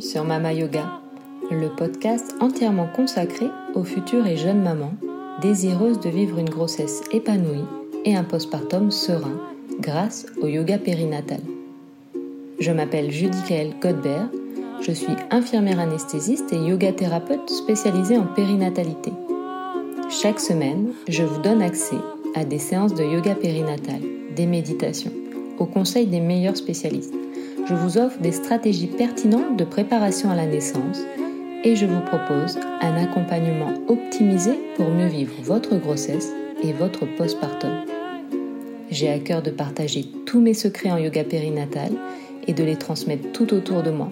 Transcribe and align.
sur 0.00 0.24
Mama 0.24 0.52
Yoga, 0.52 1.00
le 1.50 1.68
podcast 1.68 2.34
entièrement 2.40 2.86
consacré 2.94 3.46
aux 3.74 3.82
futures 3.82 4.26
et 4.26 4.36
jeunes 4.36 4.62
mamans 4.62 4.92
désireuses 5.40 6.00
de 6.00 6.10
vivre 6.10 6.38
une 6.38 6.50
grossesse 6.50 7.02
épanouie 7.12 7.64
et 8.04 8.14
un 8.14 8.24
postpartum 8.24 8.90
serein 8.90 9.40
grâce 9.80 10.26
au 10.42 10.48
yoga 10.48 10.76
périnatal. 10.76 11.40
Je 12.60 12.70
m'appelle 12.70 13.10
Judicaël 13.10 13.72
Godbert, 13.80 14.28
je 14.82 14.92
suis 14.92 15.16
infirmière 15.30 15.80
anesthésiste 15.80 16.52
et 16.52 16.58
yoga 16.58 16.92
thérapeute 16.92 17.48
spécialisée 17.48 18.18
en 18.18 18.26
périnatalité. 18.26 19.12
Chaque 20.10 20.40
semaine, 20.40 20.90
je 21.08 21.22
vous 21.22 21.40
donne 21.40 21.62
accès 21.62 21.96
à 22.34 22.44
des 22.44 22.58
séances 22.58 22.94
de 22.94 23.02
yoga 23.02 23.34
périnatal, 23.34 24.02
des 24.36 24.46
méditations, 24.46 25.12
au 25.58 25.64
conseil 25.64 26.06
des 26.06 26.20
meilleurs 26.20 26.56
spécialistes 26.56 27.14
je 27.66 27.74
vous 27.74 27.98
offre 27.98 28.18
des 28.20 28.32
stratégies 28.32 28.86
pertinentes 28.86 29.56
de 29.56 29.64
préparation 29.64 30.30
à 30.30 30.36
la 30.36 30.46
naissance 30.46 31.00
et 31.64 31.76
je 31.76 31.86
vous 31.86 32.00
propose 32.00 32.58
un 32.80 32.96
accompagnement 32.96 33.72
optimisé 33.88 34.52
pour 34.76 34.88
mieux 34.90 35.08
vivre 35.08 35.34
votre 35.42 35.76
grossesse 35.76 36.32
et 36.62 36.72
votre 36.72 37.06
postpartum. 37.16 37.70
J'ai 38.90 39.10
à 39.10 39.18
cœur 39.18 39.42
de 39.42 39.50
partager 39.50 40.04
tous 40.24 40.40
mes 40.40 40.54
secrets 40.54 40.90
en 40.90 40.98
yoga 40.98 41.24
périnatal 41.24 41.92
et 42.46 42.52
de 42.52 42.64
les 42.64 42.76
transmettre 42.76 43.32
tout 43.32 43.52
autour 43.52 43.82
de 43.82 43.90
moi. 43.90 44.10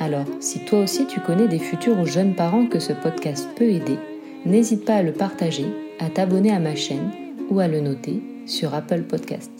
Alors, 0.00 0.26
si 0.40 0.64
toi 0.64 0.80
aussi 0.80 1.06
tu 1.06 1.20
connais 1.20 1.48
des 1.48 1.58
futurs 1.58 1.98
ou 1.98 2.06
jeunes 2.06 2.34
parents 2.34 2.66
que 2.66 2.80
ce 2.80 2.92
podcast 2.92 3.48
peut 3.56 3.70
aider, 3.70 3.98
n'hésite 4.44 4.84
pas 4.84 4.96
à 4.96 5.02
le 5.02 5.12
partager, 5.12 5.66
à 6.00 6.10
t'abonner 6.10 6.52
à 6.52 6.58
ma 6.58 6.74
chaîne 6.74 7.10
ou 7.50 7.60
à 7.60 7.68
le 7.68 7.80
noter 7.80 8.20
sur 8.46 8.74
Apple 8.74 9.02
Podcast. 9.02 9.52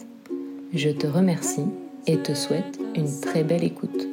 Je 0.73 0.89
te 0.89 1.07
remercie 1.07 1.65
et 2.07 2.17
te 2.17 2.33
souhaite 2.33 2.79
une 2.95 3.19
très 3.21 3.43
belle 3.43 3.63
écoute. 3.63 4.07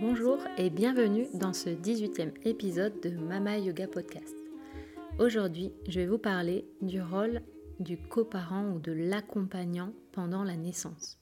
Bonjour 0.00 0.38
et 0.56 0.70
bienvenue 0.70 1.26
dans 1.34 1.52
ce 1.52 1.70
18e 1.70 2.32
épisode 2.44 3.00
de 3.02 3.10
Mama 3.10 3.58
Yoga 3.58 3.86
Podcast. 3.86 4.34
Aujourd'hui, 5.18 5.72
je 5.88 6.00
vais 6.00 6.06
vous 6.06 6.18
parler 6.18 6.64
du 6.80 7.02
rôle 7.02 7.42
du 7.80 7.96
coparent 7.96 8.70
ou 8.70 8.78
de 8.78 8.92
l'accompagnant 8.92 9.92
pendant 10.12 10.42
la 10.42 10.56
naissance. 10.56 11.17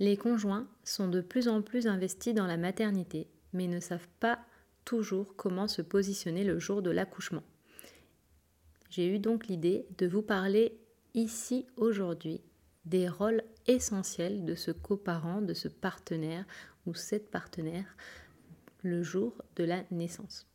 Les 0.00 0.16
conjoints 0.16 0.66
sont 0.82 1.08
de 1.08 1.20
plus 1.20 1.46
en 1.46 1.60
plus 1.60 1.86
investis 1.86 2.32
dans 2.32 2.46
la 2.46 2.56
maternité, 2.56 3.28
mais 3.52 3.66
ne 3.66 3.80
savent 3.80 4.08
pas 4.18 4.38
toujours 4.86 5.36
comment 5.36 5.68
se 5.68 5.82
positionner 5.82 6.42
le 6.42 6.58
jour 6.58 6.80
de 6.80 6.90
l'accouchement. 6.90 7.42
J'ai 8.88 9.06
eu 9.06 9.18
donc 9.18 9.46
l'idée 9.46 9.86
de 9.98 10.06
vous 10.06 10.22
parler 10.22 10.80
ici 11.12 11.66
aujourd'hui 11.76 12.40
des 12.86 13.10
rôles 13.10 13.42
essentiels 13.66 14.46
de 14.46 14.54
ce 14.54 14.70
coparent, 14.70 15.42
de 15.42 15.52
ce 15.52 15.68
partenaire 15.68 16.46
ou 16.86 16.94
cette 16.94 17.30
partenaire 17.30 17.94
le 18.82 19.02
jour 19.02 19.36
de 19.56 19.64
la 19.64 19.84
naissance. 19.90 20.46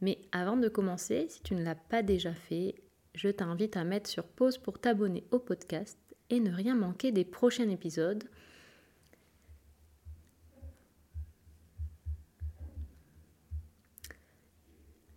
Mais 0.00 0.18
avant 0.32 0.56
de 0.56 0.68
commencer, 0.68 1.28
si 1.30 1.40
tu 1.40 1.54
ne 1.54 1.62
l'as 1.62 1.76
pas 1.76 2.02
déjà 2.02 2.34
fait, 2.34 2.74
je 3.14 3.28
t'invite 3.28 3.76
à 3.76 3.84
mettre 3.84 4.10
sur 4.10 4.24
pause 4.24 4.58
pour 4.58 4.80
t'abonner 4.80 5.22
au 5.30 5.38
podcast 5.38 6.00
et 6.30 6.40
ne 6.40 6.50
rien 6.50 6.74
manquer 6.74 7.12
des 7.12 7.24
prochains 7.24 7.70
épisodes 7.70 8.24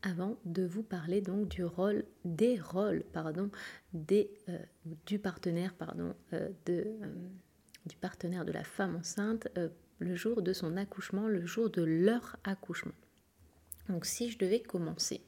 avant 0.01 0.37
de 0.45 0.65
vous 0.65 0.83
parler 0.83 1.21
donc 1.21 1.49
du 1.49 1.63
rôle, 1.63 2.05
des 2.25 2.59
rôles, 2.59 3.03
pardon, 3.11 3.49
des, 3.93 4.31
euh, 4.49 4.57
du 5.05 5.19
partenaire, 5.19 5.73
pardon, 5.73 6.15
euh, 6.33 6.49
de, 6.65 6.85
euh, 7.01 7.07
du 7.85 7.95
partenaire 7.97 8.45
de 8.45 8.51
la 8.51 8.63
femme 8.63 8.95
enceinte 8.95 9.47
le 9.99 10.15
jour 10.15 10.41
de 10.41 10.53
son 10.53 10.77
accouchement, 10.77 11.27
le 11.27 11.45
jour 11.45 11.69
de 11.69 11.81
leur 11.81 12.37
accouchement. 12.43 12.93
Donc 13.89 14.05
si 14.05 14.29
je 14.29 14.37
devais 14.37 14.61
commencer, 14.61 15.21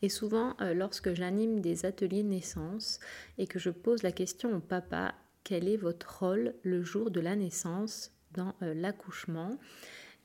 et 0.00 0.08
souvent 0.08 0.56
lorsque 0.74 1.12
j'anime 1.12 1.60
des 1.60 1.84
ateliers 1.84 2.22
naissance 2.22 2.98
et 3.36 3.46
que 3.46 3.58
je 3.58 3.68
pose 3.68 4.02
la 4.02 4.10
question 4.10 4.56
au 4.56 4.60
papa, 4.60 5.14
quel 5.44 5.68
est 5.68 5.76
votre 5.76 6.20
rôle 6.20 6.54
le 6.62 6.82
jour 6.82 7.10
de 7.10 7.20
la 7.20 7.36
naissance 7.36 8.12
dans 8.32 8.54
l'accouchement? 8.62 9.58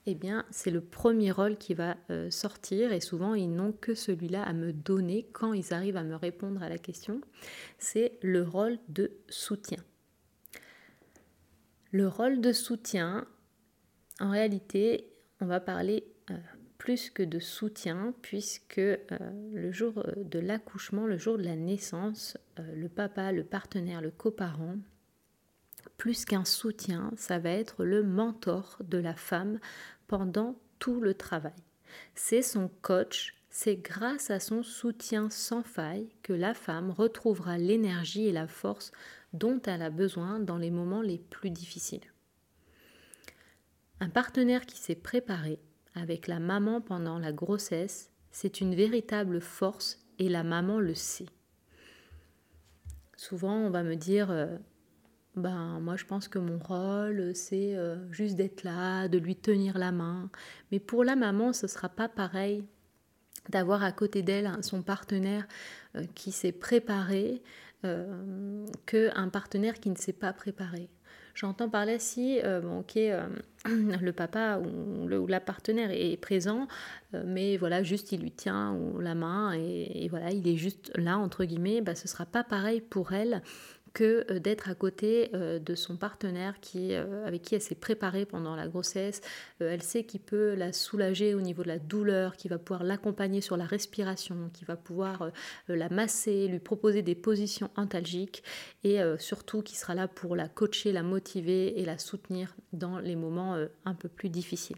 Eh 0.08 0.16
bien, 0.16 0.46
c'est 0.50 0.72
le 0.72 0.82
premier 0.82 1.32
rôle 1.32 1.58
qui 1.58 1.76
va 1.76 1.96
euh, 2.10 2.32
sortir 2.32 2.92
et 2.92 3.00
souvent 3.00 3.36
ils 3.36 3.52
n'ont 3.52 3.72
que 3.72 3.94
celui-là 3.94 4.42
à 4.44 4.54
me 4.54 4.74
donner 4.74 5.28
quand 5.32 5.54
ils 5.54 5.74
arrivent 5.74 5.98
à 5.98 6.04
me 6.04 6.16
répondre 6.16 6.64
à 6.64 6.70
la 6.70 6.80
question. 6.80 7.22
C'est 7.78 8.18
le 8.24 8.42
rôle 8.42 8.80
de 8.90 9.12
soutien. 9.30 9.78
Le 11.92 12.08
rôle 12.08 12.42
de 12.42 12.52
soutien, 12.52 13.28
en 14.20 14.32
réalité, 14.32 15.08
on 15.40 15.46
va 15.46 15.60
parler 15.60 16.06
euh, 16.32 16.38
plus 16.80 17.12
que 17.12 17.22
de 17.22 17.40
soutien 17.40 18.16
puisque 18.24 18.80
euh, 18.80 18.98
le 19.54 19.72
jour 19.72 20.04
de 20.18 20.40
l'accouchement, 20.40 21.06
le 21.06 21.18
jour 21.18 21.38
de 21.38 21.44
la 21.44 21.56
naissance, 21.56 22.38
le 22.58 22.90
papa, 22.90 23.32
le 23.32 23.44
partenaire, 23.44 24.02
le 24.02 24.10
coparent, 24.10 24.78
plus 26.02 26.26
qu'un 26.26 26.46
soutien, 26.46 27.12
ça 27.16 27.38
va 27.38 27.52
être 27.52 27.86
le 27.86 28.02
mentor 28.02 28.78
de 28.84 28.98
la 28.98 29.14
femme 29.14 29.60
pendant 30.08 30.58
tout 30.80 31.00
le 31.00 31.14
travail. 31.14 31.54
C'est 32.16 32.42
son 32.42 32.72
coach, 32.82 33.36
c'est 33.52 33.76
grâce 33.76 34.32
à 34.32 34.40
son 34.40 34.64
soutien 34.64 35.30
sans 35.30 35.62
faille 35.62 36.10
que 36.24 36.34
la 36.34 36.56
femme 36.56 36.90
retrouvera 36.90 37.60
l'énergie 37.60 38.26
et 38.26 38.32
la 38.32 38.48
force 38.48 38.92
dont 39.34 39.62
elle 39.62 39.84
a 39.84 39.92
besoin 39.92 40.40
dans 40.40 40.58
les 40.58 40.72
moments 40.72 41.04
les 41.04 41.20
plus 41.20 41.52
difficiles. 41.52 42.12
Un 44.00 44.10
partenaire 44.10 44.66
qui 44.66 44.80
s'est 44.80 44.96
préparé 44.96 45.60
avec 45.94 46.26
la 46.26 46.40
maman 46.40 46.82
pendant 46.82 47.20
la 47.20 47.32
grossesse, 47.32 48.10
c'est 48.32 48.60
une 48.60 48.74
véritable 48.74 49.40
force 49.40 50.04
et 50.18 50.30
la 50.30 50.42
maman 50.44 50.80
le 50.80 50.96
sait. 50.96 51.30
Souvent, 53.16 53.54
on 53.54 53.70
va 53.70 53.84
me 53.84 53.96
dire 53.96 54.32
euh, 54.32 54.58
ben 55.36 55.80
moi 55.80 55.96
je 55.96 56.06
pense 56.06 56.28
que 56.28 56.40
mon 56.40 56.60
rôle 56.60 57.32
c'est 57.36 57.76
euh, 57.76 57.96
juste 58.12 58.36
d'être 58.36 58.64
là, 58.64 59.08
de 59.08 59.18
lui 59.18 59.36
tenir 59.36 59.78
la 59.78 59.92
main. 59.92 60.30
Mais 60.72 60.80
pour 60.80 61.04
la 61.04 61.16
maman, 61.16 61.54
ce 61.54 61.68
sera 61.68 61.90
pas 61.90 62.10
pareil 62.10 62.66
d'avoir 63.50 63.84
à 63.84 63.92
côté 63.92 64.22
d'elle 64.22 64.52
son 64.62 64.82
partenaire 64.82 65.48
euh, 65.96 66.04
qui 66.16 66.32
s'est 66.32 66.52
préparé 66.52 67.42
euh, 67.86 68.66
qu'un 68.86 69.30
partenaire 69.30 69.80
qui 69.80 69.90
ne 69.90 69.96
s'est 69.96 70.14
pas 70.14 70.34
préparé. 70.34 70.90
J'entends 71.34 71.70
parler 71.70 71.98
si 71.98 72.42
bon, 72.44 72.80
ok, 72.80 72.96
le 73.66 74.12
papa 74.12 74.60
ou, 74.60 75.08
le, 75.08 75.18
ou, 75.18 75.28
la 75.28 75.40
partenaire 75.40 75.90
est 75.90 76.18
présent, 76.18 76.68
mais 77.14 77.56
voilà, 77.56 77.84
juste 77.84 78.12
il 78.12 78.20
lui 78.20 78.32
tient 78.32 78.78
la 79.00 79.16
main 79.16 79.54
et, 79.54 80.10
voilà, 80.10 80.32
il 80.32 80.46
est 80.46 80.58
juste 80.58 80.92
là, 80.96 81.18
entre 81.18 81.46
guillemets, 81.46 81.80
ben, 81.80 81.96
ce 81.96 82.10
sera 82.10 82.26
pas 82.26 82.44
pareil 82.44 82.82
pour 82.82 83.14
elle 83.14 83.42
que 83.94 84.26
euh, 84.30 84.40
d'être 84.40 84.70
à 84.70 84.76
côté 84.76 85.30
euh, 85.34 85.60
de 85.60 85.76
son 85.76 85.98
partenaire 85.98 86.60
qui, 86.60 86.94
euh, 86.94 87.26
avec 87.26 87.42
qui 87.42 87.56
elle 87.56 87.62
s'est 87.62 87.76
préparée 87.76 88.26
pendant 88.26 88.56
la 88.56 88.68
grossesse. 88.68 89.22
elle 89.60 89.82
sait 89.82 90.04
qu'il 90.04 90.22
peut 90.22 90.56
la 90.56 90.74
soulager 90.74 91.34
au 91.34 91.42
niveau 91.42 91.64
de 91.64 91.68
la 91.68 91.80
douleur, 91.80 92.36
qui 92.36 92.48
va 92.48 92.58
pouvoir 92.58 92.84
l'accompagner 92.84 93.42
sur 93.42 93.58
la 93.58 93.66
respiration, 93.66 94.50
qui 94.54 94.66
va 94.66 94.76
pouvoir 94.76 95.32
la 95.68 95.90
masser, 95.90 96.48
lui 96.48 96.60
proposer 96.60 97.02
des 97.02 97.16
positions 97.16 97.70
antalgiques 97.76 98.44
et 98.84 99.00
surtout 99.18 99.62
qui 99.62 99.76
sera 99.76 99.96
là 99.96 100.08
pour 100.08 100.36
la 100.36 100.48
coacher, 100.48 100.92
la 100.92 101.04
motiver 101.04 101.80
et 101.80 101.86
la 101.86 101.98
soutenir 101.98 102.56
dans 102.74 103.00
les 103.00 103.16
moments 103.16 103.58
un 103.86 103.94
peu 103.94 104.10
plus 104.10 104.30
difficiles. 104.30 104.78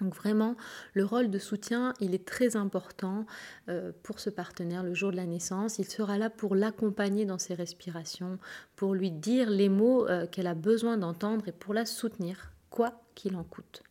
Donc 0.00 0.14
vraiment, 0.14 0.56
le 0.92 1.04
rôle 1.04 1.30
de 1.30 1.38
soutien, 1.38 1.94
il 2.00 2.14
est 2.14 2.26
très 2.26 2.56
important 2.56 3.24
euh, 3.68 3.92
pour 4.02 4.20
ce 4.20 4.28
partenaire 4.28 4.82
le 4.82 4.92
jour 4.92 5.10
de 5.10 5.16
la 5.16 5.26
naissance. 5.26 5.78
Il 5.78 5.86
sera 5.86 6.18
là 6.18 6.28
pour 6.28 6.54
l'accompagner 6.54 7.24
dans 7.24 7.38
ses 7.38 7.54
respirations, 7.54 8.38
pour 8.76 8.94
lui 8.94 9.10
dire 9.10 9.48
les 9.48 9.70
mots 9.70 10.06
euh, 10.06 10.26
qu'elle 10.26 10.48
a 10.48 10.54
besoin 10.54 10.98
d'entendre 10.98 11.48
et 11.48 11.52
pour 11.52 11.72
la 11.72 11.86
soutenir, 11.86 12.52
quoi 12.68 13.00
qu'il 13.14 13.36
en 13.36 13.44
coûte. 13.44 13.82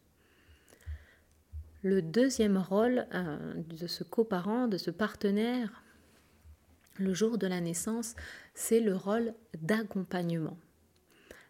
Le 1.81 2.01
deuxième 2.01 2.57
rôle 2.57 3.07
euh, 3.13 3.53
de 3.55 3.87
ce 3.87 4.03
coparent, 4.03 4.67
de 4.67 4.77
ce 4.77 4.91
partenaire, 4.91 5.83
le 6.97 7.13
jour 7.13 7.37
de 7.37 7.47
la 7.47 7.61
naissance, 7.61 8.15
c'est 8.53 8.79
le 8.79 8.95
rôle 8.95 9.33
d'accompagnement. 9.61 10.57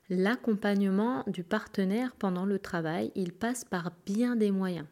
L'accompagnement 0.10 1.24
du 1.26 1.44
partenaire 1.44 2.16
pendant 2.16 2.46
le 2.46 2.60
travail, 2.60 3.12
il 3.16 3.34
passe 3.34 3.66
par 3.66 3.92
bien 4.06 4.36
des 4.36 4.52
moyens. 4.52 4.86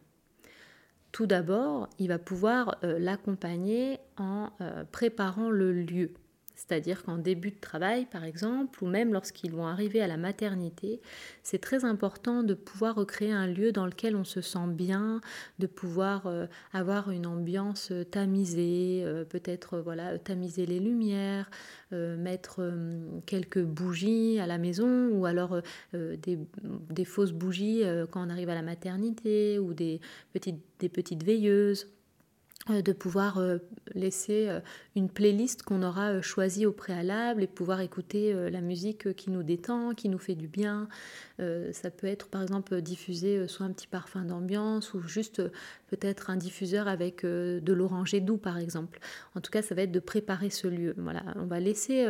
Tout 1.12 1.26
d'abord, 1.26 1.88
il 2.00 2.08
va 2.08 2.18
pouvoir 2.18 2.78
euh, 2.82 2.98
l'accompagner 2.98 3.98
en 4.16 4.50
euh, 4.60 4.82
préparant 4.90 5.50
le 5.50 5.72
lieu. 5.72 6.12
C'est-à-dire 6.54 7.02
qu'en 7.02 7.18
début 7.18 7.50
de 7.50 7.58
travail, 7.60 8.06
par 8.06 8.24
exemple, 8.24 8.82
ou 8.82 8.86
même 8.86 9.12
lorsqu'ils 9.12 9.50
vont 9.50 9.66
arriver 9.66 10.00
à 10.00 10.06
la 10.06 10.16
maternité, 10.16 11.00
c'est 11.42 11.58
très 11.58 11.84
important 11.84 12.42
de 12.42 12.54
pouvoir 12.54 12.94
recréer 12.94 13.32
un 13.32 13.46
lieu 13.46 13.72
dans 13.72 13.86
lequel 13.86 14.14
on 14.16 14.24
se 14.24 14.40
sent 14.40 14.68
bien, 14.68 15.20
de 15.58 15.66
pouvoir 15.66 16.26
euh, 16.26 16.46
avoir 16.72 17.10
une 17.10 17.26
ambiance 17.26 17.90
euh, 17.90 18.04
tamisée, 18.04 19.02
euh, 19.04 19.24
peut-être 19.24 19.78
voilà 19.78 20.18
tamiser 20.18 20.66
les 20.66 20.80
lumières, 20.80 21.50
mettre 21.92 22.74
quelques 23.24 23.62
bougies 23.62 24.40
à 24.40 24.48
la 24.48 24.58
maison, 24.58 25.10
ou 25.10 25.26
alors 25.26 25.60
des, 25.92 27.04
fausses 27.04 27.30
bougies 27.30 27.84
quand 28.10 28.26
on 28.26 28.30
arrive 28.30 28.48
à 28.48 28.54
la 28.54 28.62
maternité, 28.62 29.60
ou 29.60 29.74
des 29.74 30.00
petites 30.32 31.22
veilleuses 31.22 31.86
de 32.68 32.92
pouvoir 32.92 33.38
laisser 33.94 34.48
une 34.96 35.10
playlist 35.10 35.62
qu'on 35.62 35.82
aura 35.82 36.22
choisie 36.22 36.64
au 36.64 36.72
préalable 36.72 37.42
et 37.42 37.46
pouvoir 37.46 37.80
écouter 37.80 38.32
la 38.50 38.60
musique 38.60 39.14
qui 39.14 39.30
nous 39.30 39.42
détend, 39.42 39.94
qui 39.94 40.08
nous 40.08 40.18
fait 40.18 40.34
du 40.34 40.48
bien. 40.48 40.88
Ça 41.38 41.90
peut 41.90 42.06
être 42.06 42.28
par 42.28 42.42
exemple 42.42 42.80
diffuser 42.80 43.48
soit 43.48 43.66
un 43.66 43.72
petit 43.72 43.86
parfum 43.86 44.24
d'ambiance 44.24 44.94
ou 44.94 45.00
juste 45.02 45.42
peut-être 45.88 46.30
un 46.30 46.36
diffuseur 46.36 46.86
avec 46.88 47.24
de 47.24 47.72
l'oranger 47.72 48.20
doux 48.20 48.36
par 48.36 48.58
exemple. 48.58 49.00
En 49.34 49.40
tout 49.40 49.50
cas, 49.50 49.62
ça 49.62 49.74
va 49.74 49.82
être 49.82 49.92
de 49.92 50.00
préparer 50.00 50.50
ce 50.50 50.68
lieu. 50.68 50.94
Voilà, 50.96 51.22
on 51.36 51.46
va 51.46 51.60
laisser 51.60 52.06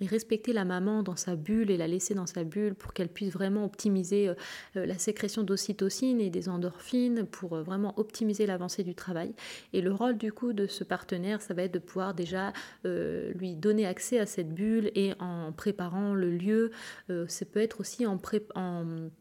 et 0.00 0.06
respecter 0.06 0.52
la 0.52 0.64
maman 0.64 1.02
dans 1.02 1.16
sa 1.16 1.36
bulle 1.36 1.70
et 1.70 1.76
la 1.76 1.86
laisser 1.86 2.14
dans 2.14 2.26
sa 2.26 2.44
bulle 2.44 2.74
pour 2.74 2.92
qu'elle 2.92 3.08
puisse 3.08 3.32
vraiment 3.32 3.64
optimiser 3.64 4.32
la 4.74 4.98
sécrétion 4.98 5.42
d'ocytocine 5.42 6.20
et 6.20 6.30
des 6.30 6.48
endorphines 6.48 7.24
pour 7.24 7.56
vraiment 7.56 7.98
optimiser 7.98 8.46
l'avancée 8.46 8.84
du 8.84 8.94
travail. 8.94 9.34
Et 9.72 9.80
le 9.80 9.92
rôle 9.92 10.16
du 10.16 10.32
coup 10.32 10.52
de 10.52 10.66
ce 10.66 10.84
partenaire, 10.84 11.42
ça 11.42 11.54
va 11.54 11.62
être 11.62 11.74
de 11.74 11.78
pouvoir 11.78 12.14
déjà 12.14 12.52
euh, 12.84 13.32
lui 13.34 13.54
donner 13.54 13.86
accès 13.86 14.18
à 14.18 14.26
cette 14.26 14.52
bulle 14.52 14.90
et 14.94 15.12
en 15.18 15.52
préparant 15.52 16.14
le 16.14 16.30
lieu. 16.30 16.70
Euh, 17.10 17.26
ça 17.28 17.44
peut 17.44 17.60
être 17.60 17.80
aussi 17.80 18.06
en, 18.06 18.18
en 18.54 18.65
um, 18.66 19.12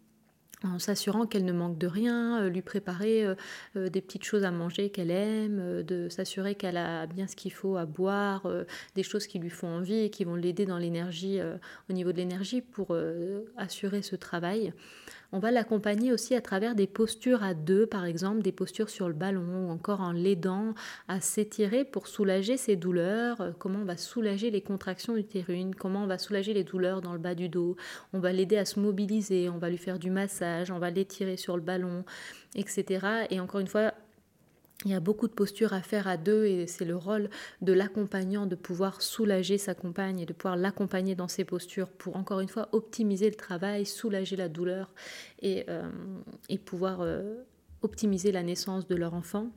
s'assurant 0.79 1.25
qu'elle 1.25 1.45
ne 1.45 1.53
manque 1.53 1.77
de 1.77 1.87
rien, 1.87 2.41
euh, 2.41 2.49
lui 2.49 2.61
préparer 2.61 3.25
des 3.75 4.01
petites 4.01 4.23
choses 4.23 4.43
à 4.43 4.51
manger 4.51 4.89
qu'elle 4.89 5.11
aime, 5.11 5.83
de 5.83 6.09
s'assurer 6.09 6.55
qu'elle 6.55 6.77
a 6.77 7.05
bien 7.05 7.27
ce 7.27 7.35
qu'il 7.35 7.51
faut 7.51 7.77
à 7.77 7.85
boire, 7.85 8.47
des 8.95 9.03
choses 9.03 9.27
qui 9.27 9.39
lui 9.39 9.49
font 9.49 9.67
envie 9.67 9.99
et 9.99 10.09
qui 10.09 10.23
vont 10.23 10.35
l'aider 10.35 10.65
dans 10.65 10.77
l'énergie, 10.77 11.39
au 11.89 11.93
niveau 11.93 12.11
de 12.11 12.17
l'énergie 12.17 12.61
pour 12.61 12.95
assurer 13.57 14.01
ce 14.01 14.15
travail. 14.15 14.73
On 15.31 15.39
va 15.39 15.51
l'accompagner 15.51 16.13
aussi 16.13 16.33
à 16.33 16.39
travers 16.39 16.75
des 16.75 16.87
postures 16.87 17.43
à 17.43 17.53
deux, 17.53 17.85
par 17.85 18.05
exemple 18.05 18.41
des 18.41 18.53
postures 18.53 18.89
sur 18.89 19.09
le 19.09 19.13
ballon 19.13 19.67
ou 19.67 19.69
encore 19.69 19.99
en 19.99 20.13
l'aidant 20.13 20.73
à 21.09 21.19
s'étirer 21.19 21.83
pour 21.83 22.07
soulager 22.07 22.55
ses 22.55 22.77
douleurs, 22.77 23.41
euh, 23.41 23.51
comment 23.59 23.79
on 23.79 23.85
va 23.85 23.97
soulager 23.97 24.49
les 24.49 24.61
contractions 24.61 25.17
utérines, 25.17 25.75
comment 25.75 26.03
on 26.03 26.07
va 26.07 26.17
soulager 26.17 26.53
les 26.53 26.63
douleurs 26.63 27.01
dans 27.01 27.11
le 27.11 27.19
bas 27.19 27.35
du 27.35 27.49
dos, 27.49 27.75
on 28.13 28.19
va 28.19 28.31
l'aider 28.31 28.57
à 28.57 28.63
se 28.63 28.79
mobiliser, 28.79 29.49
on 29.49 29.57
va 29.57 29.69
lui 29.69 29.77
faire 29.77 29.99
du 29.99 30.09
on 30.71 30.79
va 30.79 30.89
l'étirer 30.89 31.37
sur 31.37 31.55
le 31.55 31.61
ballon, 31.61 32.03
etc. 32.55 33.25
Et 33.29 33.39
encore 33.39 33.61
une 33.61 33.67
fois, 33.67 33.93
il 34.83 34.91
y 34.91 34.93
a 34.93 34.99
beaucoup 34.99 35.27
de 35.27 35.33
postures 35.33 35.73
à 35.73 35.81
faire 35.81 36.07
à 36.07 36.17
deux 36.17 36.45
et 36.45 36.67
c'est 36.67 36.85
le 36.85 36.97
rôle 36.97 37.29
de 37.61 37.71
l'accompagnant 37.71 38.45
de 38.45 38.55
pouvoir 38.55 39.01
soulager 39.01 39.57
sa 39.57 39.73
compagne 39.73 40.19
et 40.19 40.25
de 40.25 40.33
pouvoir 40.33 40.57
l'accompagner 40.57 41.15
dans 41.15 41.29
ses 41.29 41.45
postures 41.45 41.87
pour 41.87 42.17
encore 42.17 42.41
une 42.41 42.49
fois 42.49 42.67
optimiser 42.73 43.29
le 43.29 43.35
travail, 43.35 43.85
soulager 43.85 44.35
la 44.35 44.49
douleur 44.49 44.93
et, 45.41 45.65
euh, 45.69 45.89
pouvoir 46.65 47.01
euh, 47.01 47.35
optimiser 47.81 48.31
la 48.31 48.43
naissance 48.43 48.87
de 48.87 48.95
leur 48.95 49.13
enfant. 49.13 49.49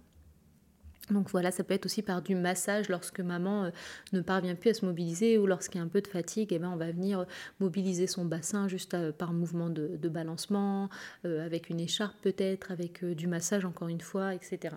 Donc 1.10 1.30
voilà, 1.30 1.50
ça 1.50 1.64
peut 1.64 1.74
être 1.74 1.86
aussi 1.86 2.02
par 2.02 2.22
du 2.22 2.34
massage 2.34 2.88
lorsque 2.88 3.20
maman 3.20 3.64
euh, 3.64 3.70
ne 4.12 4.20
parvient 4.20 4.54
plus 4.54 4.70
à 4.70 4.74
se 4.74 4.84
mobiliser 4.84 5.38
ou 5.38 5.46
lorsqu'il 5.46 5.78
y 5.78 5.82
a 5.82 5.84
un 5.84 5.88
peu 5.88 6.00
de 6.00 6.08
fatigue, 6.08 6.52
eh 6.52 6.58
ben 6.58 6.70
on 6.70 6.76
va 6.76 6.90
venir 6.90 7.26
mobiliser 7.60 8.06
son 8.06 8.24
bassin 8.24 8.68
juste 8.68 8.96
par 9.12 9.32
mouvement 9.32 9.70
de, 9.70 9.96
de 9.96 10.08
balancement, 10.08 10.88
avec 11.24 11.70
une 11.70 11.80
écharpe 11.80 12.16
peut-être, 12.22 12.70
avec 12.70 13.04
du 13.04 13.26
massage 13.26 13.64
encore 13.64 13.88
une 13.88 14.00
fois, 14.00 14.34
etc. 14.34 14.76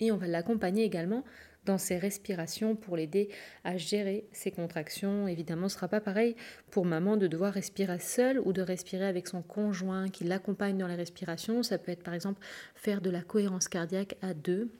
Et 0.00 0.12
on 0.12 0.16
va 0.16 0.26
l'accompagner 0.26 0.84
également 0.84 1.24
dans 1.64 1.78
ses 1.78 1.96
respirations 1.96 2.74
pour 2.74 2.96
l'aider 2.96 3.28
à 3.64 3.76
gérer 3.76 4.24
ses 4.32 4.50
contractions. 4.50 5.28
Évidemment, 5.28 5.68
ce 5.68 5.74
ne 5.74 5.78
sera 5.78 5.88
pas 5.88 6.00
pareil 6.00 6.34
pour 6.70 6.84
maman 6.84 7.16
de 7.16 7.26
devoir 7.26 7.52
respirer 7.52 7.98
seule 7.98 8.40
ou 8.40 8.52
de 8.52 8.62
respirer 8.62 9.06
avec 9.06 9.28
son 9.28 9.42
conjoint 9.42 10.08
qui 10.08 10.24
l'accompagne 10.24 10.78
dans 10.78 10.88
les 10.88 10.96
respirations. 10.96 11.62
Ça 11.62 11.78
peut 11.78 11.92
être 11.92 12.02
par 12.02 12.14
exemple 12.14 12.40
faire 12.74 13.00
de 13.00 13.10
la 13.10 13.22
cohérence 13.22 13.68
cardiaque 13.68 14.16
à 14.22 14.34
deux 14.34 14.70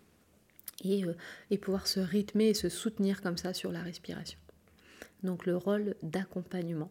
et, 0.82 1.04
euh, 1.04 1.14
et 1.50 1.58
pouvoir 1.58 1.86
se 1.86 2.00
rythmer 2.00 2.48
et 2.48 2.54
se 2.54 2.68
soutenir 2.68 3.22
comme 3.22 3.36
ça 3.36 3.54
sur 3.54 3.72
la 3.72 3.82
respiration. 3.82 4.38
Donc 5.22 5.46
le 5.46 5.56
rôle 5.56 5.94
d'accompagnement. 6.02 6.90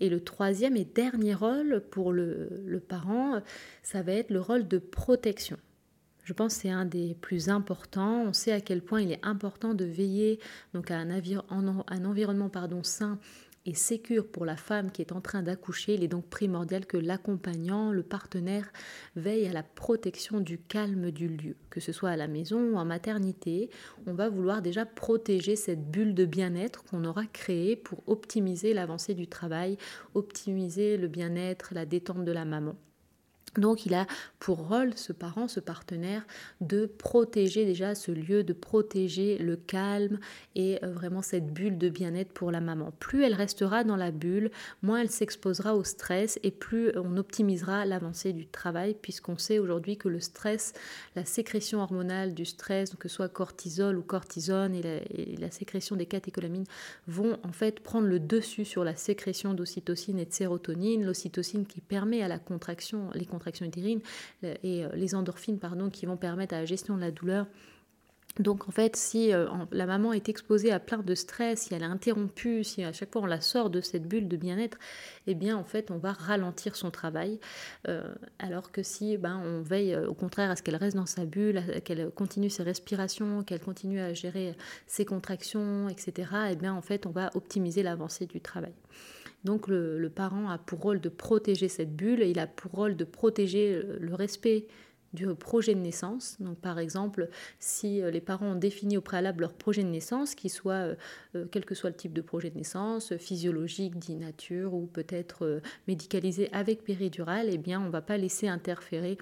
Et 0.00 0.08
le 0.08 0.22
troisième 0.22 0.76
et 0.76 0.84
dernier 0.84 1.34
rôle 1.34 1.82
pour 1.90 2.12
le, 2.12 2.62
le 2.64 2.80
parent, 2.80 3.40
ça 3.82 4.02
va 4.02 4.12
être 4.12 4.30
le 4.30 4.40
rôle 4.40 4.68
de 4.68 4.78
protection. 4.78 5.58
Je 6.24 6.32
pense 6.32 6.54
que 6.54 6.62
c'est 6.62 6.70
un 6.70 6.86
des 6.86 7.14
plus 7.14 7.48
importants. 7.50 8.22
On 8.22 8.32
sait 8.32 8.52
à 8.52 8.60
quel 8.60 8.82
point 8.82 9.02
il 9.02 9.12
est 9.12 9.24
important 9.24 9.74
de 9.74 9.84
veiller 9.84 10.40
donc 10.72 10.90
à 10.90 10.96
un, 10.96 11.10
un 11.10 12.04
environnement 12.04 12.48
pardon, 12.48 12.82
sain 12.82 13.18
et 13.66 13.74
sécure 13.74 14.26
pour 14.26 14.44
la 14.44 14.56
femme 14.56 14.90
qui 14.90 15.02
est 15.02 15.12
en 15.12 15.20
train 15.20 15.42
d'accoucher. 15.42 15.94
Il 15.94 16.04
est 16.04 16.08
donc 16.08 16.26
primordial 16.26 16.86
que 16.86 16.96
l'accompagnant, 16.96 17.92
le 17.92 18.02
partenaire, 18.02 18.70
veille 19.16 19.46
à 19.46 19.52
la 19.52 19.62
protection 19.62 20.40
du 20.40 20.58
calme 20.58 21.10
du 21.10 21.28
lieu, 21.28 21.56
que 21.70 21.80
ce 21.80 21.92
soit 21.92 22.10
à 22.10 22.16
la 22.16 22.28
maison 22.28 22.60
ou 22.60 22.76
en 22.76 22.84
maternité. 22.84 23.70
On 24.06 24.14
va 24.14 24.28
vouloir 24.28 24.62
déjà 24.62 24.84
protéger 24.84 25.56
cette 25.56 25.90
bulle 25.90 26.14
de 26.14 26.24
bien-être 26.24 26.84
qu'on 26.84 27.04
aura 27.04 27.26
créée 27.26 27.76
pour 27.76 28.02
optimiser 28.06 28.74
l'avancée 28.74 29.14
du 29.14 29.26
travail, 29.26 29.78
optimiser 30.14 30.96
le 30.96 31.08
bien-être, 31.08 31.74
la 31.74 31.86
détente 31.86 32.24
de 32.24 32.32
la 32.32 32.44
maman. 32.44 32.76
Donc 33.58 33.86
il 33.86 33.94
a 33.94 34.06
pour 34.38 34.68
rôle, 34.68 34.92
ce 34.96 35.12
parent, 35.12 35.48
ce 35.48 35.60
partenaire, 35.60 36.26
de 36.60 36.86
protéger 36.86 37.64
déjà 37.64 37.94
ce 37.94 38.10
lieu, 38.10 38.44
de 38.44 38.52
protéger 38.52 39.38
le 39.38 39.56
calme 39.56 40.18
et 40.54 40.78
euh, 40.84 40.92
vraiment 40.92 41.22
cette 41.22 41.52
bulle 41.52 41.78
de 41.78 41.88
bien-être 41.88 42.32
pour 42.32 42.50
la 42.50 42.60
maman. 42.60 42.92
Plus 42.98 43.24
elle 43.24 43.34
restera 43.34 43.84
dans 43.84 43.96
la 43.96 44.10
bulle, 44.10 44.50
moins 44.82 45.00
elle 45.00 45.10
s'exposera 45.10 45.74
au 45.74 45.84
stress 45.84 46.38
et 46.42 46.50
plus 46.50 46.90
on 46.96 47.16
optimisera 47.16 47.86
l'avancée 47.86 48.32
du 48.32 48.46
travail 48.46 48.96
puisqu'on 49.00 49.38
sait 49.38 49.58
aujourd'hui 49.58 49.96
que 49.96 50.08
le 50.08 50.20
stress, 50.20 50.72
la 51.16 51.24
sécrétion 51.24 51.80
hormonale 51.80 52.34
du 52.34 52.44
stress, 52.44 52.94
que 52.96 53.08
ce 53.08 53.16
soit 53.16 53.28
cortisol 53.28 53.96
ou 53.96 54.02
cortisone 54.02 54.74
et 54.74 55.36
la, 55.38 55.50
sécrétion 55.50 55.94
des 55.94 56.06
catécholamines 56.06 56.64
vont 57.06 57.38
en 57.44 57.52
fait 57.52 57.80
prendre 57.80 58.08
le 58.08 58.18
dessus 58.18 58.64
sur 58.64 58.82
la 58.82 58.96
sécrétion 58.96 59.54
d'ocytocine 59.54 60.18
et 60.18 60.24
de 60.24 60.32
sérotonine, 60.32 61.04
l'ocytocine 61.04 61.64
qui 61.64 61.80
permet 61.80 62.22
à 62.22 62.28
la 62.28 62.38
contraction, 62.38 63.10
les 63.14 63.26
contractions 63.26 63.43
et 64.42 64.84
euh, 64.84 64.88
les 64.94 65.14
endorphines 65.14 65.58
pardon, 65.58 65.90
qui 65.90 66.06
vont 66.06 66.16
permettre 66.16 66.54
à 66.54 66.60
la 66.60 66.64
gestion 66.64 66.96
de 66.96 67.00
la 67.00 67.10
douleur. 67.10 67.46
Donc 68.40 68.66
en 68.68 68.72
fait, 68.72 68.96
si 68.96 69.32
euh, 69.32 69.46
la 69.70 69.86
maman 69.86 70.12
est 70.12 70.28
exposée 70.28 70.72
à 70.72 70.80
plein 70.80 70.98
de 70.98 71.14
stress, 71.14 71.62
si 71.62 71.74
elle 71.74 71.82
est 71.82 71.86
interrompue, 71.86 72.64
si 72.64 72.82
à 72.82 72.92
chaque 72.92 73.12
fois 73.12 73.22
on 73.22 73.26
la 73.26 73.40
sort 73.40 73.70
de 73.70 73.80
cette 73.80 74.08
bulle 74.08 74.26
de 74.26 74.36
bien-être, 74.36 74.76
eh 75.28 75.34
bien 75.34 75.56
en 75.56 75.62
fait 75.62 75.92
on 75.92 75.98
va 75.98 76.12
ralentir 76.12 76.74
son 76.74 76.90
travail. 76.90 77.38
Euh, 77.86 78.12
alors 78.40 78.72
que 78.72 78.82
si 78.82 79.16
ben, 79.18 79.40
on 79.44 79.62
veille 79.62 79.96
au 79.96 80.14
contraire 80.14 80.50
à 80.50 80.56
ce 80.56 80.64
qu'elle 80.64 80.74
reste 80.74 80.96
dans 80.96 81.06
sa 81.06 81.24
bulle, 81.26 81.62
qu'elle 81.84 82.10
continue 82.10 82.50
ses 82.50 82.64
respirations, 82.64 83.44
qu'elle 83.44 83.60
continue 83.60 84.00
à 84.00 84.12
gérer 84.14 84.56
ses 84.88 85.04
contractions, 85.04 85.88
etc., 85.88 86.28
eh 86.50 86.56
bien 86.56 86.74
en 86.74 86.82
fait 86.82 87.06
on 87.06 87.10
va 87.10 87.30
optimiser 87.36 87.84
l'avancée 87.84 88.26
du 88.26 88.40
travail. 88.40 88.72
Donc 89.44 89.68
le, 89.68 90.10
parent 90.14 90.48
a 90.48 90.58
pour 90.58 90.80
rôle 90.80 91.00
de 91.00 91.08
protéger 91.08 91.68
cette 91.68 91.94
bulle 91.94 92.22
il 92.22 92.38
a 92.38 92.46
pour 92.46 92.72
rôle 92.72 92.96
de 92.96 93.04
protéger 93.04 93.82
le 94.00 94.14
respect 94.14 94.66
du 95.14 95.32
projet 95.34 95.74
de 95.74 95.80
naissance. 95.80 96.36
Donc 96.40 96.58
par 96.58 96.78
exemple, 96.78 97.28
si 97.58 98.02
euh, 98.02 98.10
les 98.10 98.20
parents 98.20 98.48
ont 98.48 98.56
défini 98.56 98.98
au 98.98 99.00
préalable 99.00 99.42
leur 99.42 99.54
projet 99.54 99.82
de 99.82 99.88
naissance, 99.88 100.34
qu'il 100.34 100.50
soit 100.50 100.74
euh, 100.74 100.94
euh, 101.36 101.46
quel 101.50 101.64
que 101.64 101.74
soit 101.74 101.90
le 101.90 101.96
type 101.96 102.12
de 102.12 102.20
projet 102.20 102.50
de 102.50 102.56
naissance, 102.56 103.16
physiologique, 103.16 103.98
dit 103.98 104.16
nature 104.16 104.74
ou 104.74 104.86
peut-être 104.86 105.62
médicalisé 105.86 106.52
avec 106.52 106.84
péridurale, 106.84 107.48
eh 107.50 107.58
bien 107.58 107.80
on 107.80 107.86
ne 107.86 107.90
va 107.90 108.02
pas 108.02 108.18
laisser 108.18 108.48
interférer 108.48 109.16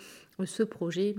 ce 0.44 0.62
projet 0.62 1.14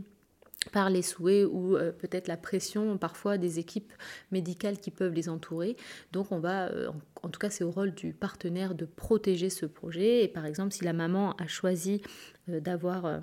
par 0.72 0.90
les 0.90 1.02
souhaits 1.02 1.48
ou 1.52 1.76
euh, 1.76 1.92
peut-être 1.92 2.28
la 2.28 2.38
pression 2.38 2.98
parfois 2.98 3.38
des 3.38 3.60
équipes 3.60 3.94
médicales 4.32 4.78
qui 4.78 4.92
peuvent 4.92 5.14
les 5.14 5.30
entourer. 5.30 5.76
Donc 6.12 6.32
on 6.32 6.40
va, 6.40 6.68
euh, 6.70 6.90
en 7.24 7.30
tout 7.30 7.40
cas, 7.40 7.50
c'est 7.50 7.64
au 7.64 7.72
rôle 7.72 7.92
du 7.92 8.14
partenaire 8.14 8.76
de 8.76 8.86
protéger 8.86 9.50
ce 9.50 9.66
projet. 9.66 10.24
Et 10.24 10.28
par 10.28 10.46
exemple, 10.46 10.74
si 10.74 10.84
la 10.84 10.94
maman 10.94 11.32
a 11.38 11.48
choisi 11.48 12.02
euh, 12.50 12.60
d'avoir 12.60 13.06
euh, 13.06 13.20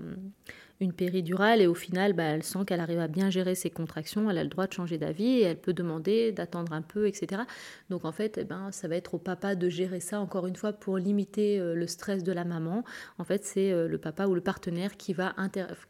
une 0.81 0.95
péridurale 0.95 1.61
et 1.61 1.67
au 1.67 1.75
final, 1.75 2.15
bah, 2.15 2.23
elle 2.23 2.43
sent 2.43 2.61
qu'elle 2.67 2.81
arrive 2.81 3.01
à 3.01 3.09
bien 3.09 3.29
gérer 3.29 3.55
ses 3.55 3.69
contractions, 3.69 4.31
elle 4.31 4.39
a 4.39 4.43
le 4.43 4.49
droit 4.49 4.67
de 4.67 4.73
changer 4.73 4.97
d'avis 4.97 5.41
et 5.41 5.43
elle 5.43 5.61
peut 5.61 5.75
demander 5.75 6.33
d'attendre 6.33 6.73
un 6.73 6.81
peu, 6.81 7.07
etc. 7.07 7.43
Donc 7.91 8.07
en 8.07 8.13
fait, 8.13 8.39
eh 8.39 8.45
ben, 8.45 8.73
ça 8.73 8.89
va 8.89 8.97
être 8.97 9.13
au 9.13 9.19
papa 9.19 9.55
de 9.55 9.69
gérer 9.69 10.01
ça, 10.01 10.21
encore 10.21 10.47
une 10.47 10.57
fois, 10.57 10.73
pour 10.73 10.97
limiter 10.97 11.61
euh, 11.61 11.75
le 11.75 11.87
stress 11.87 12.25
de 12.25 12.33
la 12.33 12.47
maman. 12.47 12.83
En 13.19 13.25
fait, 13.25 13.45
c'est 13.45 13.71
le 13.71 13.99
papa 13.99 14.27
ou 14.27 14.35
le 14.35 14.41
partenaire 14.41 14.97
qui 14.97 15.13
va, 15.13 15.35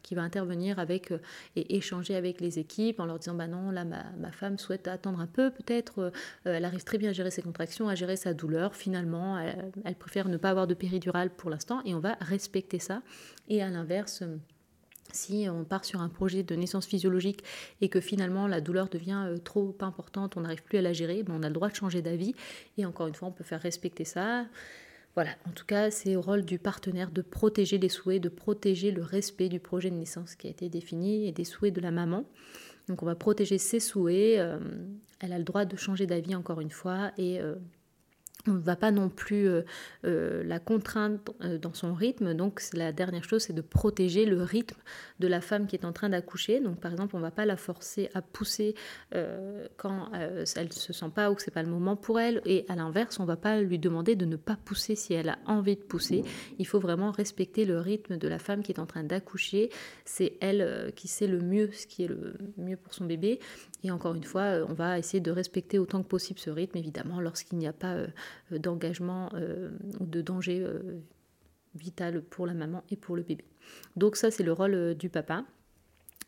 qui 0.03 0.15
va 0.15 0.21
intervenir 0.21 0.79
avec 0.79 1.13
et 1.55 1.77
échanger 1.77 2.15
avec 2.15 2.41
les 2.41 2.59
équipes 2.59 2.99
en 2.99 3.05
leur 3.05 3.19
disant, 3.19 3.35
bah 3.35 3.47
non, 3.47 3.71
là, 3.71 3.85
ma, 3.85 4.31
femme 4.33 4.57
souhaite 4.57 4.89
attendre 4.89 5.21
un 5.21 5.27
peu, 5.27 5.51
peut-être, 5.51 6.11
elle 6.43 6.65
arrive 6.65 6.83
très 6.83 6.97
bien 6.97 7.11
à 7.11 7.13
gérer 7.13 7.31
ses 7.31 7.41
contractions, 7.41 7.87
gérer 8.01 8.15
sa 8.15 8.33
douleur. 8.33 8.75
Finalement, 8.75 9.39
elle, 9.39 9.95
préfère 9.95 10.27
ne 10.27 10.37
pas 10.37 10.49
avoir 10.49 10.65
de 10.65 10.73
péridurale 10.73 11.29
pour 11.29 11.49
l'instant 11.49 11.81
et 11.85 11.93
on 11.93 11.99
va 11.99 12.17
respecter 12.19 12.79
ça. 12.79 13.03
Et 13.47 13.61
à 13.61 13.69
l'inverse, 13.69 14.23
si 15.13 15.47
on 15.49 15.63
part 15.63 15.85
sur 15.85 16.01
un 16.01 16.09
projet 16.09 16.41
de 16.41 16.55
naissance 16.55 16.87
physiologique 16.87 17.43
et 17.79 17.89
que 17.89 17.99
finalement 17.99 18.47
la 18.47 18.59
douleur 18.59 18.89
devient 18.89 19.23
euh, 19.27 19.37
trop 19.37 19.75
importante, 19.81 20.37
on 20.37 20.41
n'arrive 20.41 20.63
plus 20.63 20.77
à 20.77 20.81
la 20.81 20.93
gérer, 20.93 21.21
ben 21.21 21.35
on 21.37 21.43
a 21.43 21.47
le 21.47 21.53
droit 21.53 21.69
de 21.69 21.75
changer 21.75 22.01
d'avis. 22.01 22.33
Et 22.77 22.85
encore 22.85 23.07
une 23.07 23.13
fois, 23.13 23.27
on 23.27 23.31
peut 23.31 23.43
faire 23.43 23.61
respecter 23.61 24.05
ça. 24.05 24.45
Voilà, 25.13 25.31
en 25.47 25.51
tout 25.51 25.65
cas, 25.65 25.91
c'est 25.91 26.15
au 26.15 26.21
rôle 26.21 26.43
du 26.43 26.57
partenaire 26.57 27.11
de 27.11 27.21
protéger 27.21 27.77
les 27.77 27.89
souhaits, 27.89 28.21
de 28.21 28.29
protéger 28.29 28.91
le 28.91 29.03
respect 29.03 29.49
du 29.49 29.59
projet 29.59 29.91
de 29.91 29.95
naissance 29.95 30.35
qui 30.35 30.47
a 30.47 30.49
été 30.49 30.69
défini 30.69 31.27
et 31.27 31.31
des 31.33 31.43
souhaits 31.43 31.73
de 31.73 31.81
la 31.81 31.91
maman. 31.91 32.25
Donc 32.87 33.03
on 33.03 33.05
va 33.05 33.15
protéger 33.15 33.57
ses 33.57 33.79
souhaits. 33.79 34.39
Euh, 34.39 34.59
elle 35.19 35.33
a 35.33 35.37
le 35.37 35.43
droit 35.43 35.65
de 35.65 35.75
changer 35.75 36.07
d'avis 36.07 36.35
encore 36.35 36.61
une 36.61 36.71
fois 36.71 37.11
et 37.17 37.39
euh, 37.39 37.55
on 38.47 38.53
ne 38.53 38.59
va 38.59 38.75
pas 38.75 38.91
non 38.91 39.09
plus 39.09 39.47
euh, 39.47 39.61
euh, 40.05 40.43
la 40.43 40.59
contraindre 40.59 41.19
euh, 41.41 41.57
dans 41.57 41.73
son 41.73 41.93
rythme. 41.93 42.33
Donc 42.33 42.61
la 42.73 42.91
dernière 42.91 43.23
chose, 43.23 43.43
c'est 43.43 43.53
de 43.53 43.61
protéger 43.61 44.25
le 44.25 44.41
rythme 44.41 44.77
de 45.19 45.27
la 45.27 45.41
femme 45.41 45.67
qui 45.67 45.75
est 45.75 45.85
en 45.85 45.93
train 45.93 46.09
d'accoucher. 46.09 46.59
Donc 46.59 46.79
par 46.79 46.91
exemple, 46.91 47.15
on 47.15 47.19
ne 47.19 47.23
va 47.23 47.31
pas 47.31 47.45
la 47.45 47.57
forcer 47.57 48.09
à 48.13 48.21
pousser 48.21 48.75
quand 49.77 50.09
elle 50.13 50.67
ne 50.67 50.71
se 50.71 50.93
sent 50.93 51.11
pas 51.13 51.31
ou 51.31 51.35
que 51.35 51.41
c'est 51.41 51.51
pas 51.51 51.63
le 51.63 51.69
moment 51.69 51.95
pour 51.95 52.19
elle. 52.19 52.41
Et 52.45 52.65
à 52.69 52.75
l'inverse, 52.75 53.19
on 53.19 53.23
ne 53.23 53.27
va 53.27 53.35
pas 53.35 53.61
lui 53.61 53.79
demander 53.79 54.15
de 54.15 54.25
ne 54.25 54.35
pas 54.35 54.55
pousser 54.55 54.95
si 54.95 55.13
elle 55.13 55.29
a 55.29 55.37
envie 55.45 55.75
de 55.75 55.81
pousser. 55.81 56.23
Il 56.57 56.65
faut 56.65 56.79
vraiment 56.79 57.11
respecter 57.11 57.65
le 57.65 57.79
rythme 57.79 58.17
de 58.17 58.27
la 58.27 58.39
femme 58.39 58.63
qui 58.63 58.71
est 58.71 58.79
en 58.79 58.85
train 58.85 59.03
d'accoucher. 59.03 59.69
C'est 60.05 60.33
elle 60.41 60.91
qui 60.95 61.07
sait 61.07 61.27
le 61.27 61.41
mieux 61.41 61.71
ce 61.71 61.87
qui 61.87 62.03
est 62.03 62.07
le 62.07 62.35
mieux 62.57 62.77
pour 62.77 62.93
son 62.93 63.05
bébé. 63.05 63.39
Et 63.83 63.91
encore 63.91 64.15
une 64.15 64.23
fois, 64.23 64.65
on 64.67 64.73
va 64.73 64.99
essayer 64.99 65.21
de 65.21 65.31
respecter 65.31 65.79
autant 65.79 66.03
que 66.03 66.07
possible 66.07 66.39
ce 66.39 66.49
rythme, 66.49 66.77
évidemment, 66.77 67.19
lorsqu'il 67.19 67.57
n'y 67.57 67.67
a 67.67 67.73
pas 67.73 67.95
d'engagement 68.51 69.29
euh, 69.33 69.71
ou 69.99 70.05
de 70.05 70.21
danger 70.21 70.61
euh, 70.61 70.99
vital 71.75 72.21
pour 72.21 72.47
la 72.47 72.53
maman 72.53 72.83
et 72.89 72.95
pour 72.95 73.15
le 73.15 73.23
bébé. 73.23 73.45
Donc 73.95 74.15
ça, 74.15 74.31
c'est 74.31 74.43
le 74.43 74.53
rôle 74.53 74.95
du 74.95 75.09
papa. 75.09 75.45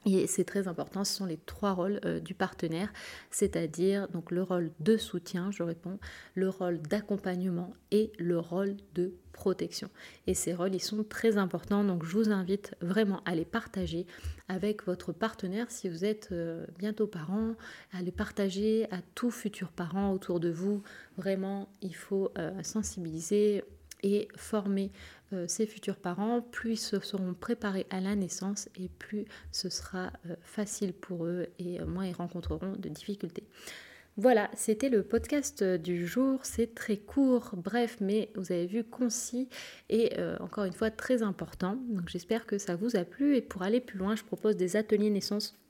Et 0.06 0.28
c'est 0.28 0.44
très 0.44 0.68
important, 0.68 1.04
ce 1.04 1.14
sont 1.14 1.26
les 1.26 1.38
trois 1.38 1.72
rôles 1.72 2.00
du 2.24 2.34
partenaire, 2.34 2.92
c'est-à-dire 3.32 4.10
donc 4.10 4.32
le 4.32 4.44
rôle 4.44 4.72
de 4.80 4.98
soutien, 4.98 5.50
je 5.52 5.64
réponds, 5.64 5.98
le 6.36 6.50
rôle 6.50 6.82
d'accompagnement 6.82 7.74
et 7.92 8.12
le 8.20 8.38
rôle 8.38 8.76
de 8.96 9.14
protection. 9.34 9.90
Et 10.28 10.34
ces 10.34 10.54
rôles, 10.54 10.74
ils 10.74 10.82
sont 10.82 11.04
très 11.04 11.38
importants, 11.38 11.84
donc 11.84 12.06
je 12.06 12.16
vous 12.16 12.32
invite 12.32 12.76
vraiment 12.80 13.22
à 13.26 13.36
les 13.36 13.44
partager 13.44 14.06
avec 14.48 14.86
votre 14.86 15.12
partenaire 15.12 15.70
si 15.70 15.90
vous 15.90 16.06
êtes 16.06 16.30
euh, 16.32 16.66
bientôt 16.78 17.08
parent, 17.08 17.56
à 17.92 18.02
les 18.02 18.12
partager 18.12 18.86
à 18.92 19.02
tous 19.16 19.32
futurs 19.32 19.72
parents 19.72 20.14
autour 20.14 20.40
de 20.40 20.50
vous. 20.50 20.82
Vraiment, 21.18 21.68
il 21.82 21.96
faut 21.96 22.32
euh, 22.38 22.52
sensibiliser 22.64 23.64
et 24.04 24.28
former 24.36 24.92
euh, 25.34 25.46
ces 25.48 25.66
futurs 25.66 25.98
parents, 25.98 26.42
plus 26.42 26.74
ils 26.74 26.78
se 26.78 27.00
seront 27.00 27.34
préparés 27.34 27.88
à 27.90 28.00
la 28.00 28.16
naissance 28.16 28.70
et 28.76 28.90
plus 28.90 29.26
ce 29.52 29.70
sera 29.70 30.12
facile 30.42 30.94
pour 30.94 31.26
eux 31.26 31.48
et 31.60 31.80
moins 31.82 32.06
ils 32.06 32.14
rencontreront 32.14 32.74
de 32.78 32.90
difficultés. 32.90 33.48
Voilà, 34.16 34.52
c'était 34.56 34.90
le 34.90 35.02
podcast 35.02 35.64
du 35.64 36.06
jour. 36.06 36.40
C'est 36.44 36.76
très 36.76 36.98
court, 36.98 37.56
bref, 37.58 37.98
mais 38.00 38.30
vous 38.36 38.52
avez 38.52 38.68
vu 38.68 38.84
concis 38.84 39.50
et 39.90 40.20
euh, 40.20 40.38
encore 40.40 40.66
une 40.66 40.74
fois 40.74 40.92
très 40.92 41.24
important. 41.24 41.80
Donc 41.90 42.10
j'espère 42.10 42.46
que 42.46 42.60
ça 42.60 42.76
vous 42.76 42.96
a 42.96 43.06
plu. 43.06 43.36
Et 43.36 43.42
pour 43.42 43.64
aller 43.64 43.80
plus 43.82 43.98
loin, 43.98 44.16
je 44.16 44.24
propose 44.24 44.56
des 44.56 44.76
ateliers 44.76 45.10
naissance 45.10 45.56
euh, 45.56 45.63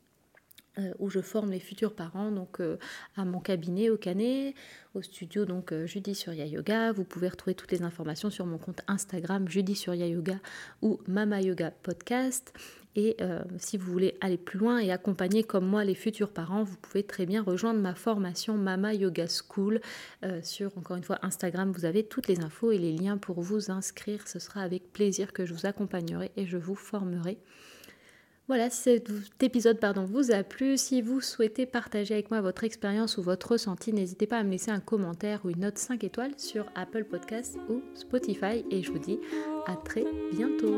où 0.99 1.09
je 1.09 1.19
forme 1.19 1.51
les 1.51 1.59
futurs 1.59 1.93
parents 1.93 2.31
donc 2.31 2.59
euh, 2.59 2.77
à 3.15 3.25
mon 3.25 3.39
cabinet 3.39 3.89
au 3.89 3.97
Canet, 3.97 4.55
au 4.93 5.01
studio 5.01 5.45
donc 5.45 5.73
Judy 5.85 6.15
Surya 6.15 6.45
Yoga. 6.45 6.91
Vous 6.91 7.03
pouvez 7.03 7.29
retrouver 7.29 7.55
toutes 7.55 7.71
les 7.71 7.83
informations 7.83 8.29
sur 8.29 8.45
mon 8.45 8.57
compte 8.57 8.81
Instagram 8.87 9.47
Judy 9.47 9.75
Surya 9.75 10.07
Yoga 10.07 10.39
ou 10.81 10.99
Mama 11.07 11.41
Yoga 11.41 11.71
Podcast. 11.71 12.53
Et 12.95 13.15
euh, 13.21 13.41
si 13.57 13.77
vous 13.77 13.91
voulez 13.91 14.15
aller 14.21 14.37
plus 14.37 14.59
loin 14.59 14.77
et 14.77 14.91
accompagner 14.91 15.43
comme 15.43 15.65
moi 15.65 15.83
les 15.83 15.95
futurs 15.95 16.29
parents, 16.29 16.63
vous 16.63 16.77
pouvez 16.77 17.03
très 17.03 17.25
bien 17.25 17.41
rejoindre 17.41 17.79
ma 17.79 17.95
formation 17.95 18.55
Mama 18.55 18.93
Yoga 18.93 19.25
School 19.27 19.81
euh, 20.23 20.41
sur, 20.43 20.77
encore 20.77 20.97
une 20.97 21.03
fois, 21.03 21.17
Instagram. 21.23 21.71
Vous 21.71 21.85
avez 21.85 22.03
toutes 22.03 22.27
les 22.27 22.41
infos 22.41 22.71
et 22.71 22.77
les 22.77 22.91
liens 22.91 23.17
pour 23.17 23.41
vous 23.41 23.71
inscrire. 23.71 24.27
Ce 24.27 24.37
sera 24.37 24.61
avec 24.61 24.93
plaisir 24.93 25.33
que 25.33 25.45
je 25.45 25.53
vous 25.53 25.65
accompagnerai 25.65 26.31
et 26.37 26.45
je 26.45 26.57
vous 26.57 26.75
formerai. 26.75 27.39
Voilà, 28.47 28.69
si 28.69 28.81
cet 28.81 29.09
épisode 29.41 29.79
pardon, 29.79 30.03
vous 30.03 30.31
a 30.31 30.43
plu, 30.43 30.77
si 30.77 31.01
vous 31.01 31.21
souhaitez 31.21 31.65
partager 31.65 32.13
avec 32.13 32.29
moi 32.29 32.41
votre 32.41 32.65
expérience 32.65 33.17
ou 33.17 33.23
votre 33.23 33.53
ressenti, 33.53 33.93
n'hésitez 33.93 34.27
pas 34.27 34.38
à 34.38 34.43
me 34.43 34.51
laisser 34.51 34.71
un 34.71 34.81
commentaire 34.81 35.39
ou 35.45 35.50
une 35.50 35.62
note 35.62 35.77
5 35.77 36.03
étoiles 36.03 36.38
sur 36.38 36.65
Apple 36.75 37.05
Podcasts 37.05 37.57
ou 37.69 37.81
Spotify. 37.93 38.65
Et 38.69 38.83
je 38.83 38.91
vous 38.91 39.00
dis 39.00 39.19
à 39.65 39.75
très 39.77 40.05
bientôt. 40.33 40.73